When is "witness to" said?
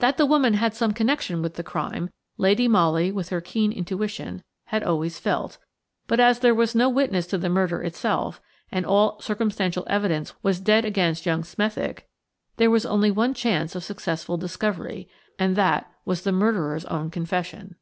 6.90-7.38